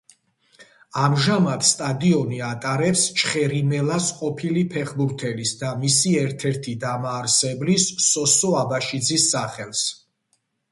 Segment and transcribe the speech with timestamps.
[1.07, 9.89] ამჟამად სტადიონი ატარებს „ჩხერიმელას“ ყოფილი ფეხბურთელის და მისი ერთ–ერთი დამაარსებლის სოსო აბაშიძის სახელს.